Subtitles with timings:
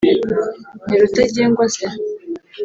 [0.87, 1.85] «Ni Rutagengwa se